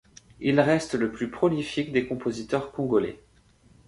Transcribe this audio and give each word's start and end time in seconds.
Il 0.39 0.59
reste 0.59 0.95
le 0.95 1.11
plus 1.11 1.29
prolifique 1.29 1.91
des 1.91 2.07
compositeurs 2.07 2.71
congolais. 2.71 3.19